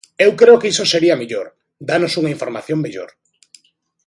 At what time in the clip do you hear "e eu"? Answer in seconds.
0.19-0.31